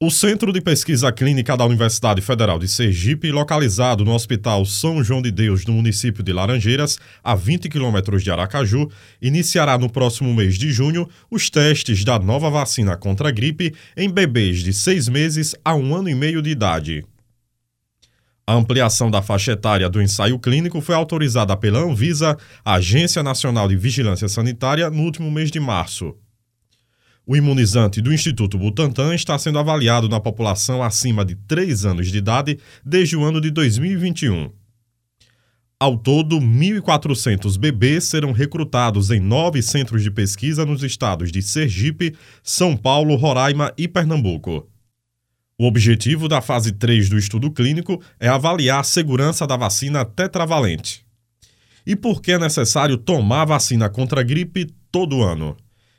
O 0.00 0.12
Centro 0.12 0.52
de 0.52 0.60
Pesquisa 0.60 1.10
Clínica 1.10 1.56
da 1.56 1.64
Universidade 1.64 2.20
Federal 2.20 2.56
de 2.56 2.68
Sergipe, 2.68 3.32
localizado 3.32 4.04
no 4.04 4.14
Hospital 4.14 4.64
São 4.64 5.02
João 5.02 5.20
de 5.20 5.32
Deus, 5.32 5.66
no 5.66 5.72
município 5.72 6.22
de 6.22 6.32
Laranjeiras, 6.32 7.00
a 7.20 7.34
20 7.34 7.68
quilômetros 7.68 8.22
de 8.22 8.30
Aracaju, 8.30 8.88
iniciará 9.20 9.76
no 9.76 9.90
próximo 9.90 10.32
mês 10.32 10.56
de 10.56 10.70
junho 10.70 11.08
os 11.28 11.50
testes 11.50 12.04
da 12.04 12.16
nova 12.16 12.48
vacina 12.48 12.96
contra 12.96 13.28
a 13.28 13.32
gripe 13.32 13.74
em 13.96 14.08
bebês 14.08 14.62
de 14.62 14.72
seis 14.72 15.08
meses 15.08 15.56
a 15.64 15.74
um 15.74 15.92
ano 15.92 16.08
e 16.08 16.14
meio 16.14 16.40
de 16.40 16.50
idade. 16.50 17.04
A 18.46 18.54
ampliação 18.54 19.10
da 19.10 19.20
faixa 19.20 19.50
etária 19.50 19.90
do 19.90 20.00
ensaio 20.00 20.38
clínico 20.38 20.80
foi 20.80 20.94
autorizada 20.94 21.56
pela 21.56 21.80
Anvisa, 21.80 22.38
Agência 22.64 23.20
Nacional 23.20 23.66
de 23.66 23.76
Vigilância 23.76 24.28
Sanitária, 24.28 24.90
no 24.90 25.02
último 25.02 25.28
mês 25.28 25.50
de 25.50 25.58
março. 25.58 26.14
O 27.30 27.36
imunizante 27.36 28.00
do 28.00 28.10
Instituto 28.10 28.56
Butantan 28.56 29.14
está 29.14 29.38
sendo 29.38 29.58
avaliado 29.58 30.08
na 30.08 30.18
população 30.18 30.82
acima 30.82 31.26
de 31.26 31.34
3 31.34 31.84
anos 31.84 32.10
de 32.10 32.16
idade 32.16 32.58
desde 32.82 33.18
o 33.18 33.22
ano 33.22 33.38
de 33.38 33.50
2021. 33.50 34.50
Ao 35.78 35.98
todo, 35.98 36.40
1.400 36.40 37.58
bebês 37.58 38.04
serão 38.04 38.32
recrutados 38.32 39.10
em 39.10 39.20
nove 39.20 39.60
centros 39.60 40.02
de 40.02 40.10
pesquisa 40.10 40.64
nos 40.64 40.82
estados 40.82 41.30
de 41.30 41.42
Sergipe, 41.42 42.16
São 42.42 42.74
Paulo, 42.74 43.14
Roraima 43.14 43.74
e 43.76 43.86
Pernambuco. 43.86 44.66
O 45.58 45.66
objetivo 45.66 46.28
da 46.28 46.40
fase 46.40 46.72
3 46.72 47.10
do 47.10 47.18
estudo 47.18 47.50
clínico 47.50 48.02
é 48.18 48.26
avaliar 48.26 48.80
a 48.80 48.84
segurança 48.84 49.46
da 49.46 49.54
vacina 49.54 50.02
tetravalente. 50.02 51.04
E 51.86 51.94
por 51.94 52.22
que 52.22 52.32
é 52.32 52.38
necessário 52.38 52.96
tomar 52.96 53.44
vacina 53.44 53.90
contra 53.90 54.22
a 54.22 54.24
gripe 54.24 54.66
todo 54.90 55.22
ano? 55.22 55.54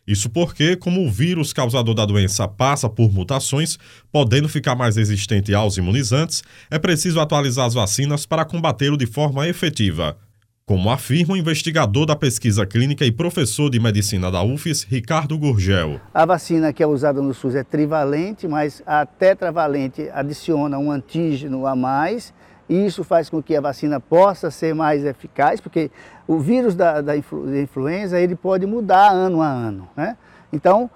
Isso 0.09 0.27
porque, 0.27 0.75
como 0.75 1.05
o 1.05 1.11
vírus 1.11 1.53
causador 1.53 1.93
da 1.93 2.03
doença 2.03 2.47
passa 2.47 2.89
por 2.89 3.13
mutações, 3.13 3.77
podendo 4.11 4.49
ficar 4.49 4.73
mais 4.73 4.95
resistente 4.95 5.53
aos 5.53 5.77
imunizantes, 5.77 6.41
é 6.71 6.79
preciso 6.79 7.19
atualizar 7.19 7.67
as 7.67 7.75
vacinas 7.75 8.25
para 8.25 8.43
combatê-lo 8.43 8.97
de 8.97 9.05
forma 9.05 9.47
efetiva. 9.47 10.17
Como 10.65 10.89
afirma 10.89 11.35
o 11.35 11.37
investigador 11.37 12.07
da 12.07 12.15
pesquisa 12.15 12.65
clínica 12.65 13.05
e 13.05 13.11
professor 13.11 13.69
de 13.69 13.79
medicina 13.79 14.31
da 14.31 14.41
UFES, 14.41 14.81
Ricardo 14.81 15.37
Gurgel. 15.37 16.01
A 16.11 16.25
vacina 16.25 16.73
que 16.73 16.81
é 16.81 16.87
usada 16.87 17.21
no 17.21 17.31
SUS 17.31 17.53
é 17.53 17.63
trivalente, 17.63 18.47
mas 18.47 18.81
a 18.87 19.05
tetravalente 19.05 20.09
adiciona 20.11 20.79
um 20.79 20.91
antígeno 20.91 21.67
a 21.67 21.75
mais 21.75 22.33
e 22.69 22.85
isso 22.85 23.03
faz 23.03 23.31
com 23.31 23.41
que 23.41 23.55
a 23.55 23.61
vacina 23.61 23.99
possa 23.99 24.51
ser 24.51 24.75
mais 24.75 25.03
eficaz, 25.03 25.59
porque 25.59 25.89
o 26.27 26.37
vírus 26.37 26.75
da, 26.75 27.01
da, 27.01 27.17
influ, 27.17 27.47
da 27.47 27.59
influenza 27.59 28.19
ele 28.19 28.35
pode 28.35 28.67
mudar 28.67 29.09
ano 29.09 29.41
a 29.41 29.47
ano. 29.47 29.89
Né? 29.95 30.15
Então, 30.53 30.89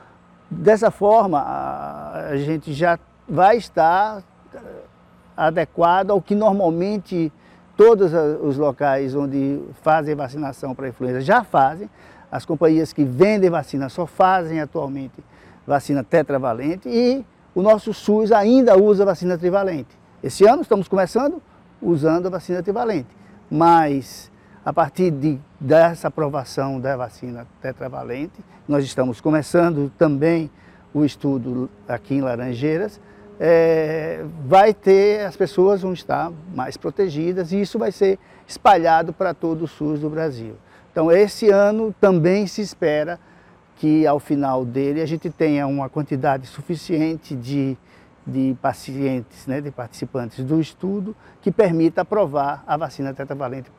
dessa 0.50 0.92
forma, 0.92 1.40
a, 1.42 2.38
gente 2.38 2.72
já 2.74 3.00
vai 3.28 3.58
estar 3.58 4.22
eh, 4.54 4.60
adequado 5.36 6.12
ao 6.12 6.22
que 6.22 6.36
normalmente 6.36 7.34
todos 7.76 8.12
os 8.14 8.56
locais 8.56 9.16
onde 9.16 9.60
fazem 9.82 10.14
vacinação 10.14 10.76
para 10.76 10.88
influenza 10.88 11.22
já 11.22 11.44
fazem. 11.44 11.90
As 12.32 12.46
companhias 12.46 12.94
que 12.94 13.04
vendem 13.04 13.50
vacina 13.50 13.90
só 13.90 14.06
fazem 14.06 14.62
atualmente 14.62 15.24
vacina 15.66 16.04
tetravalente 16.04 16.88
e 16.88 17.26
o 17.56 17.64
nosso 17.64 17.94
SUS 17.94 18.32
ainda 18.32 18.78
usa 18.78 19.06
vacina 19.06 19.38
trivalente. 19.38 19.98
Esse 20.22 20.46
ano 20.46 20.62
estamos 20.62 20.88
começando 20.88 21.42
usando 21.84 22.28
a 22.28 22.30
vacina 22.30 22.64
trivalente. 22.64 23.09
Mas, 23.50 24.31
a 24.66 24.72
partir 24.72 25.12
de, 25.12 25.39
dessa 25.59 26.08
aprovação 26.08 26.80
da 26.80 26.95
vacina 26.95 27.45
tetravalente, 27.62 28.44
nós 28.67 28.84
estamos 28.84 29.20
começando 29.20 29.92
também 29.98 30.50
o 30.94 31.03
estudo 31.03 31.70
aqui 31.88 32.16
em 32.16 32.22
Laranjeiras, 32.22 33.00
é, 33.40 34.23
vai 34.45 34.73
ter, 34.73 35.25
as 35.25 35.36
pessoas 35.36 35.81
vão 35.81 35.94
estar 35.94 36.31
mais 36.53 36.78
protegidas 36.78 37.52
e 37.52 37.59
isso 37.59 37.80
vai 37.80 37.92
ser 37.92 38.20
espalhado 38.47 39.12
para 39.12 39.34
todo 39.34 39.64
o 39.64 39.68
SUS 39.68 40.00
do 40.00 40.09
Brasil. 40.09 40.56
Então, 40.91 41.12
esse 41.12 41.50
ano 41.50 41.94
também 42.00 42.46
se 42.46 42.62
espera 42.62 43.19
que 43.78 44.06
ao 44.06 44.19
final 44.19 44.63
dele 44.63 45.02
a 45.02 45.06
gente 45.06 45.29
tenha 45.29 45.66
uma 45.66 45.90
quantidade 45.90 46.46
suficiente 46.46 47.35
de 47.35 47.75
de 48.25 48.56
pacientes, 48.61 49.45
né, 49.47 49.61
de 49.61 49.72
participantes 49.72 50.44
do 50.44 50.59
estudo, 50.59 51.16
que 51.41 51.51
permita 51.51 52.01
aprovar 52.01 52.63
a 52.66 52.78
vacina 52.78 53.13
tetravalente 53.13 53.69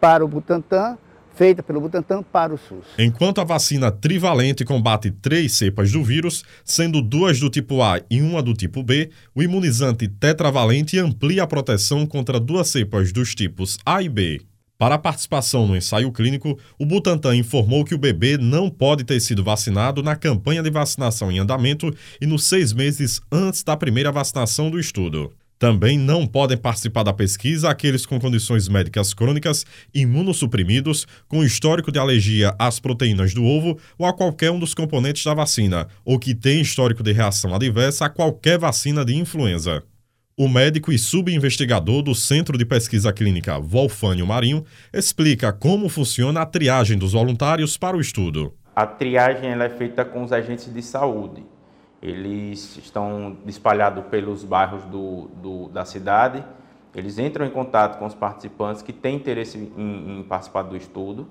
para 0.00 0.24
o 0.24 0.28
Butantan, 0.28 0.96
feita 1.34 1.62
pelo 1.62 1.80
Butantan 1.80 2.22
para 2.22 2.52
o 2.52 2.58
SUS. 2.58 2.84
Enquanto 2.98 3.40
a 3.40 3.44
vacina 3.44 3.92
trivalente 3.92 4.64
combate 4.64 5.10
três 5.10 5.52
cepas 5.54 5.92
do 5.92 6.02
vírus, 6.02 6.44
sendo 6.64 7.00
duas 7.00 7.38
do 7.38 7.48
tipo 7.48 7.82
A 7.82 8.00
e 8.10 8.20
uma 8.20 8.42
do 8.42 8.54
tipo 8.54 8.82
B, 8.82 9.10
o 9.34 9.42
imunizante 9.42 10.08
tetravalente 10.08 10.98
amplia 10.98 11.44
a 11.44 11.46
proteção 11.46 12.06
contra 12.06 12.40
duas 12.40 12.68
cepas 12.68 13.12
dos 13.12 13.34
tipos 13.34 13.78
A 13.86 14.02
e 14.02 14.08
B. 14.08 14.40
Para 14.78 14.94
a 14.94 14.98
participação 14.98 15.66
no 15.66 15.76
ensaio 15.76 16.12
clínico, 16.12 16.56
o 16.78 16.86
Butantan 16.86 17.34
informou 17.34 17.84
que 17.84 17.96
o 17.96 17.98
bebê 17.98 18.38
não 18.38 18.70
pode 18.70 19.02
ter 19.02 19.18
sido 19.18 19.42
vacinado 19.42 20.04
na 20.04 20.14
campanha 20.14 20.62
de 20.62 20.70
vacinação 20.70 21.32
em 21.32 21.40
andamento 21.40 21.92
e 22.20 22.26
nos 22.26 22.44
seis 22.44 22.72
meses 22.72 23.20
antes 23.30 23.64
da 23.64 23.76
primeira 23.76 24.12
vacinação 24.12 24.70
do 24.70 24.78
estudo. 24.78 25.32
Também 25.58 25.98
não 25.98 26.24
podem 26.24 26.56
participar 26.56 27.02
da 27.02 27.12
pesquisa 27.12 27.68
aqueles 27.68 28.06
com 28.06 28.20
condições 28.20 28.68
médicas 28.68 29.12
crônicas, 29.12 29.66
imunossuprimidos, 29.92 31.08
com 31.26 31.42
histórico 31.42 31.90
de 31.90 31.98
alergia 31.98 32.54
às 32.56 32.78
proteínas 32.78 33.34
do 33.34 33.44
ovo 33.44 33.76
ou 33.98 34.06
a 34.06 34.12
qualquer 34.12 34.52
um 34.52 34.60
dos 34.60 34.74
componentes 34.74 35.24
da 35.24 35.34
vacina, 35.34 35.88
ou 36.04 36.20
que 36.20 36.36
têm 36.36 36.60
histórico 36.60 37.02
de 37.02 37.10
reação 37.10 37.52
adversa 37.52 38.04
a 38.04 38.08
qualquer 38.08 38.56
vacina 38.56 39.04
de 39.04 39.16
influenza. 39.16 39.82
O 40.40 40.48
médico 40.48 40.92
e 40.92 40.98
subinvestigador 41.00 42.00
do 42.00 42.14
Centro 42.14 42.56
de 42.56 42.64
Pesquisa 42.64 43.12
Clínica 43.12 43.58
Wolfânio 43.58 44.24
Marinho 44.24 44.64
explica 44.92 45.52
como 45.52 45.88
funciona 45.88 46.42
a 46.42 46.46
triagem 46.46 46.96
dos 46.96 47.12
voluntários 47.12 47.76
para 47.76 47.96
o 47.96 48.00
estudo. 48.00 48.54
A 48.76 48.86
triagem 48.86 49.50
é 49.50 49.68
feita 49.68 50.04
com 50.04 50.22
os 50.22 50.32
agentes 50.32 50.72
de 50.72 50.80
saúde. 50.80 51.44
Eles 52.00 52.76
estão 52.76 53.36
espalhados 53.48 54.04
pelos 54.04 54.44
bairros 54.44 54.84
do, 54.84 55.28
do, 55.42 55.68
da 55.70 55.84
cidade. 55.84 56.44
Eles 56.94 57.18
entram 57.18 57.44
em 57.44 57.50
contato 57.50 57.98
com 57.98 58.06
os 58.06 58.14
participantes 58.14 58.80
que 58.80 58.92
têm 58.92 59.16
interesse 59.16 59.58
em, 59.58 60.20
em 60.20 60.22
participar 60.22 60.62
do 60.62 60.76
estudo. 60.76 61.26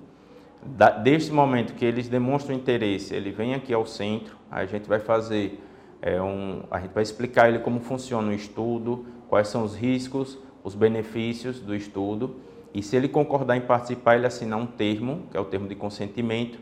Da, 0.62 0.90
desde 0.90 1.30
o 1.30 1.34
momento 1.34 1.72
que 1.72 1.84
eles 1.86 2.10
demonstram 2.10 2.54
interesse, 2.54 3.14
ele 3.14 3.30
vem 3.30 3.54
aqui 3.54 3.72
ao 3.72 3.86
centro, 3.86 4.36
a 4.50 4.66
gente 4.66 4.86
vai 4.86 5.00
fazer 5.00 5.58
é 6.00 6.20
um, 6.20 6.62
a 6.70 6.80
gente 6.80 6.92
vai 6.92 7.02
explicar 7.02 7.48
ele 7.48 7.58
como 7.58 7.80
funciona 7.80 8.28
o 8.28 8.32
estudo, 8.32 9.06
quais 9.28 9.48
são 9.48 9.64
os 9.64 9.74
riscos, 9.74 10.38
os 10.62 10.74
benefícios 10.74 11.60
do 11.60 11.74
estudo 11.74 12.36
e 12.74 12.82
se 12.82 12.96
ele 12.96 13.08
concordar 13.08 13.56
em 13.56 13.60
participar, 13.60 14.16
ele 14.16 14.26
assinar 14.26 14.58
um 14.58 14.66
termo, 14.66 15.24
que 15.30 15.36
é 15.36 15.40
o 15.40 15.44
termo 15.44 15.66
de 15.66 15.74
consentimento, 15.74 16.58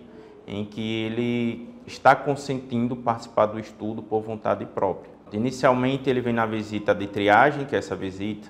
em 0.47 0.65
que 0.65 1.03
ele 1.03 1.69
está 1.87 2.15
consentindo 2.15 2.97
participar 2.97 3.47
do 3.47 3.59
estudo 3.59 4.03
por 4.03 4.23
vontade 4.23 4.65
própria. 4.65 5.11
Inicialmente 5.33 6.09
ele 6.09 6.21
vem 6.21 6.33
na 6.33 6.47
visita 6.47 6.95
de 6.95 7.07
triagem, 7.07 7.67
que 7.67 7.75
é 7.75 7.79
essa 7.79 7.97
visita, 7.97 8.49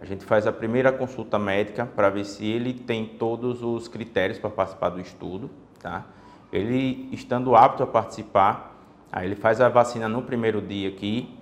a 0.00 0.04
gente 0.04 0.24
faz 0.24 0.46
a 0.46 0.52
primeira 0.52 0.92
consulta 0.92 1.38
médica 1.38 1.84
para 1.84 2.08
ver 2.08 2.24
se 2.24 2.46
ele 2.46 2.72
tem 2.72 3.04
todos 3.04 3.62
os 3.62 3.88
critérios 3.88 4.38
para 4.38 4.50
participar 4.50 4.90
do 4.90 5.00
estudo, 5.00 5.50
tá? 5.80 6.06
Ele 6.52 7.08
estando 7.10 7.56
apto 7.56 7.82
a 7.82 7.86
participar, 7.86 8.67
Aí 9.10 9.26
ele 9.26 9.36
faz 9.36 9.60
a 9.60 9.68
vacina 9.68 10.08
no 10.08 10.22
primeiro 10.22 10.60
dia 10.60 10.88
aqui 10.88 11.34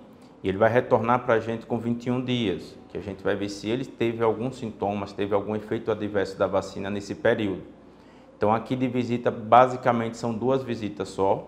e 0.43 0.49
ele 0.49 0.57
vai 0.57 0.71
retornar 0.71 1.25
para 1.25 1.35
a 1.35 1.39
gente 1.39 1.65
com 1.65 1.77
21 1.77 2.23
dias, 2.23 2.77
que 2.89 2.97
a 2.97 3.01
gente 3.01 3.23
vai 3.23 3.35
ver 3.35 3.49
se 3.49 3.69
ele 3.69 3.85
teve 3.85 4.23
algum 4.23 4.51
sintoma, 4.51 5.05
se 5.05 5.13
teve 5.13 5.33
algum 5.33 5.55
efeito 5.55 5.91
adverso 5.91 6.37
da 6.37 6.47
vacina 6.47 6.89
nesse 6.89 7.15
período. 7.15 7.63
Então 8.37 8.53
aqui 8.53 8.75
de 8.75 8.87
visita 8.87 9.29
basicamente 9.31 10.15
são 10.15 10.33
duas 10.33 10.63
visitas 10.63 11.09
só 11.09 11.47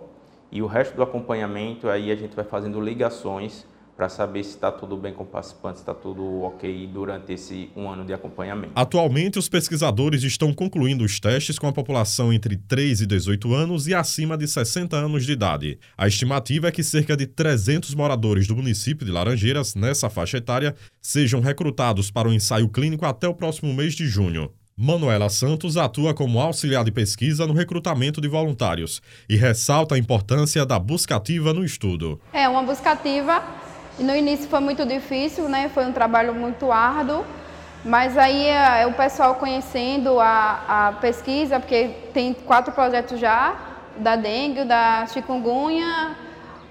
e 0.52 0.62
o 0.62 0.66
resto 0.66 0.96
do 0.96 1.04
acompanhamento 1.04 1.88
aí 1.88 2.12
a 2.12 2.16
gente 2.16 2.36
vai 2.36 2.44
fazendo 2.44 2.82
ligações 2.82 3.66
para 4.00 4.08
saber 4.08 4.46
se 4.46 4.52
está 4.52 4.72
tudo 4.72 4.96
bem 4.96 5.14
com 5.14 5.24
o 5.24 5.26
participante, 5.26 5.80
se 5.80 5.82
está 5.82 5.94
tudo 5.94 6.44
ok 6.44 6.88
durante 6.88 7.34
esse 7.34 7.70
um 7.76 7.90
ano 7.90 8.06
de 8.06 8.14
acompanhamento. 8.14 8.72
Atualmente, 8.74 9.38
os 9.38 9.50
pesquisadores 9.50 10.24
estão 10.24 10.54
concluindo 10.54 11.04
os 11.04 11.20
testes 11.20 11.60
com 11.60 11.68
a 11.68 11.74
população 11.74 12.32
entre 12.32 12.56
3 12.56 13.02
e 13.02 13.06
18 13.06 13.54
anos 13.54 13.88
e 13.88 13.94
acima 13.94 14.38
de 14.38 14.48
60 14.48 14.96
anos 14.96 15.26
de 15.26 15.34
idade. 15.34 15.78
A 15.98 16.08
estimativa 16.08 16.70
é 16.70 16.72
que 16.72 16.82
cerca 16.82 17.18
de 17.18 17.28
300 17.28 17.94
moradores 17.94 18.48
do 18.48 18.56
município 18.56 19.06
de 19.06 19.12
Laranjeiras, 19.12 19.76
nessa 19.76 20.10
faixa 20.10 20.38
etária, 20.38 20.74
sejam 21.02 21.42
recrutados 21.42 22.10
para 22.10 22.30
o 22.30 22.34
ensaio 22.34 22.70
clínico 22.70 23.06
até 23.06 23.28
o 23.28 23.34
próximo 23.34 23.74
mês 23.74 23.96
de 23.96 24.08
junho. 24.08 24.50
Manuela 24.78 25.28
Santos 25.30 25.76
atua 25.76 26.14
como 26.14 26.40
auxiliar 26.40 26.86
de 26.86 26.92
pesquisa 26.94 27.46
no 27.46 27.52
recrutamento 27.52 28.22
de 28.22 28.30
voluntários 28.30 29.02
e 29.28 29.36
ressalta 29.36 29.96
a 29.96 29.98
importância 29.98 30.66
da 30.66 30.80
buscativa 30.80 31.54
no 31.54 31.66
estudo. 31.66 32.22
É 32.32 32.48
uma 32.48 32.64
buscativa 32.64 33.44
no 34.04 34.16
início 34.16 34.48
foi 34.50 34.60
muito 34.60 34.86
difícil, 34.86 35.50
né? 35.50 35.70
Foi 35.74 35.86
um 35.86 35.92
trabalho 35.92 36.34
muito 36.34 36.72
árduo, 36.72 37.26
mas 37.84 38.18
aí 38.18 38.48
é, 38.48 38.86
o 38.88 38.94
pessoal 38.94 39.36
conhecendo 39.36 40.20
a, 40.20 40.88
a 40.88 40.92
pesquisa, 40.94 41.60
porque 41.60 41.90
tem 42.14 42.34
quatro 42.34 42.74
projetos 42.74 43.20
já, 43.20 43.56
da 43.98 44.16
dengue, 44.16 44.64
da 44.64 45.06
chikungunya, 45.08 46.16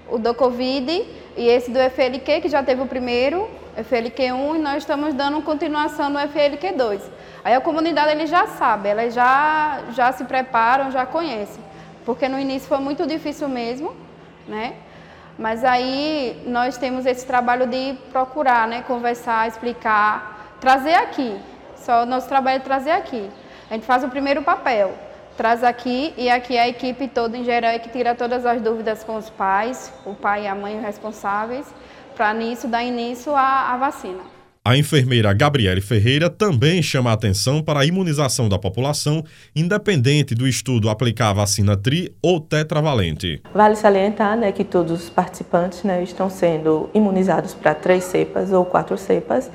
o 0.09 0.17
do 0.17 0.33
Covid, 0.33 1.05
e 1.37 1.47
esse 1.47 1.71
do 1.71 1.79
FLQ, 1.79 2.41
que 2.41 2.49
já 2.49 2.63
teve 2.63 2.81
o 2.81 2.87
primeiro, 2.87 3.47
FLQ1, 3.77 4.55
e 4.55 4.59
nós 4.59 4.77
estamos 4.77 5.13
dando 5.13 5.41
continuação 5.41 6.09
no 6.09 6.19
FLQ2. 6.19 7.01
Aí 7.43 7.53
a 7.53 7.61
comunidade 7.61 8.11
ele 8.11 8.27
já 8.27 8.47
sabe, 8.47 8.89
elas 8.89 9.13
já, 9.13 9.79
já 9.93 10.11
se 10.11 10.25
preparam, 10.25 10.91
já 10.91 11.05
conhecem. 11.05 11.63
Porque 12.05 12.27
no 12.27 12.39
início 12.39 12.67
foi 12.67 12.79
muito 12.79 13.05
difícil 13.05 13.47
mesmo, 13.47 13.95
né? 14.47 14.73
Mas 15.39 15.63
aí 15.63 16.43
nós 16.45 16.77
temos 16.77 17.05
esse 17.05 17.25
trabalho 17.25 17.65
de 17.65 17.95
procurar, 18.11 18.67
né? 18.67 18.83
Conversar, 18.85 19.47
explicar, 19.47 20.57
trazer 20.59 20.95
aqui. 20.95 21.39
Só 21.77 22.03
o 22.03 22.05
nosso 22.05 22.27
trabalho 22.27 22.57
é 22.57 22.59
trazer 22.59 22.91
aqui. 22.91 23.31
A 23.69 23.73
gente 23.73 23.85
faz 23.85 24.03
o 24.03 24.09
primeiro 24.09 24.43
papel, 24.43 24.93
traz 25.37 25.63
aqui 25.63 26.13
e 26.17 26.29
aqui 26.29 26.57
a 26.57 26.67
equipe 26.67 27.07
toda 27.07 27.37
em 27.37 27.45
geral 27.45 27.71
é 27.71 27.79
que 27.79 27.87
tira 27.87 28.13
todas 28.13 28.45
as 28.45 28.61
dúvidas 28.61 29.01
com 29.05 29.15
os 29.15 29.29
pais, 29.29 29.93
o 30.05 30.13
pai 30.13 30.43
e 30.43 30.47
a 30.47 30.53
mãe 30.53 30.77
responsáveis, 30.81 31.65
para 32.17 32.33
nisso 32.33 32.67
dar 32.67 32.83
início 32.83 33.33
à, 33.33 33.73
à 33.73 33.77
vacina. 33.77 34.38
A 34.63 34.75
enfermeira 34.75 35.33
Gabriele 35.33 35.79
Ferreira 35.79 36.29
também 36.29 36.83
chama 36.83 37.13
atenção 37.13 37.63
para 37.63 37.79
a 37.79 37.85
imunização 37.85 38.49
da 38.49 38.59
população, 38.59 39.23
independente 39.55 40.35
do 40.35 40.45
estudo 40.45 40.89
aplicar 40.89 41.29
a 41.29 41.33
vacina 41.33 41.77
tri 41.77 42.13
ou 42.21 42.41
tetravalente. 42.41 43.41
Vale 43.53 43.77
salientar 43.77 44.35
né, 44.35 44.51
que 44.51 44.65
todos 44.65 45.03
os 45.03 45.09
participantes 45.09 45.83
né, 45.83 46.03
estão 46.03 46.29
sendo 46.29 46.89
imunizados 46.93 47.53
para 47.53 47.73
três 47.73 48.03
cepas 48.03 48.51
ou 48.51 48.65
quatro 48.65 48.97
cepas 48.97 49.49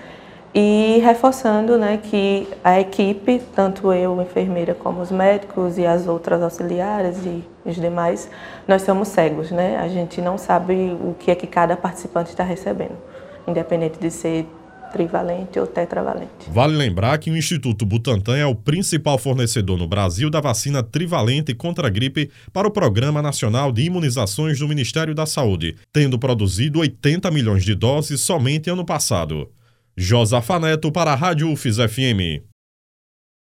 e 0.54 1.00
reforçando 1.04 1.76
né, 1.76 1.98
que 2.02 2.48
a 2.64 2.80
equipe, 2.80 3.42
tanto 3.54 3.92
eu, 3.92 4.22
enfermeira, 4.22 4.74
como 4.74 5.02
os 5.02 5.10
médicos 5.10 5.76
e 5.76 5.84
as 5.84 6.06
outras 6.08 6.42
auxiliares 6.42 7.18
e 7.26 7.44
os 7.62 7.76
demais, 7.76 8.30
nós 8.66 8.80
somos 8.80 9.08
cegos, 9.08 9.50
né? 9.50 9.76
A 9.76 9.88
gente 9.88 10.22
não 10.22 10.38
sabe 10.38 10.96
o 11.02 11.14
que 11.18 11.30
é 11.30 11.34
que 11.34 11.46
cada 11.46 11.76
participante 11.76 12.30
está 12.30 12.42
recebendo, 12.42 12.96
independente 13.46 13.98
de 13.98 14.10
ser 14.10 14.46
trivalente 14.94 15.58
ou 15.58 15.66
tetravalente. 15.66 16.48
Vale 16.48 16.76
lembrar 16.76 17.18
que 17.18 17.28
o 17.28 17.36
Instituto 17.36 17.84
Butantan 17.84 18.36
é 18.36 18.46
o 18.46 18.54
principal 18.54 19.18
fornecedor 19.18 19.76
no 19.76 19.88
Brasil 19.88 20.30
da 20.30 20.40
vacina 20.40 20.84
trivalente 20.84 21.52
contra 21.52 21.88
a 21.88 21.90
gripe 21.90 22.30
para 22.52 22.68
o 22.68 22.70
Programa 22.70 23.20
Nacional 23.20 23.72
de 23.72 23.82
Imunizações 23.82 24.60
do 24.60 24.68
Ministério 24.68 25.12
da 25.12 25.26
Saúde, 25.26 25.74
tendo 25.92 26.16
produzido 26.16 26.78
80 26.78 27.28
milhões 27.32 27.64
de 27.64 27.74
doses 27.74 28.20
somente 28.20 28.70
ano 28.70 28.84
passado. 28.84 29.50
Josafa 29.96 30.60
Neto 30.60 30.92
para 30.92 31.12
a 31.12 31.16
Rádio 31.16 31.50
UFIS 31.50 31.78
FM. 31.78 32.53